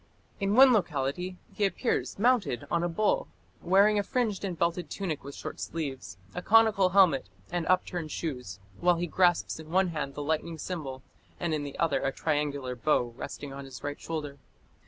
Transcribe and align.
In 0.39 0.55
one 0.55 0.73
locality 0.73 1.37
he 1.53 1.63
appears 1.63 2.17
mounted 2.17 2.65
on 2.71 2.81
a 2.81 2.89
bull 2.89 3.27
wearing 3.61 3.99
a 3.99 4.01
fringed 4.03 4.43
and 4.43 4.57
belted 4.57 4.89
tunic 4.89 5.23
with 5.23 5.35
short 5.35 5.59
sleeves, 5.59 6.17
a 6.33 6.41
conical 6.41 6.89
helmet, 6.89 7.29
and 7.51 7.67
upturned 7.67 8.09
shoes, 8.09 8.57
while 8.79 8.95
he 8.95 9.05
grasps 9.05 9.59
in 9.59 9.69
one 9.69 9.89
hand 9.89 10.15
the 10.15 10.23
lightning 10.23 10.57
symbol, 10.57 11.03
and 11.39 11.53
in 11.53 11.61
the 11.61 11.77
other 11.77 12.01
a 12.01 12.11
triangular 12.11 12.75
bow 12.75 13.13
resting 13.15 13.53
on 13.53 13.63
his 13.63 13.83
right 13.83 14.01
shoulder. 14.01 14.39